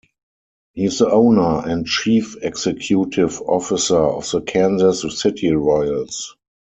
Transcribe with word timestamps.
He 0.73 0.85
is 0.85 0.97
the 0.97 1.11
owner 1.11 1.59
and 1.63 1.85
chief 1.85 2.35
executive 2.41 3.39
officer 3.41 3.99
of 4.03 4.27
the 4.31 4.41
Kansas 4.41 5.05
City 5.21 5.51
Royals. 5.51 6.35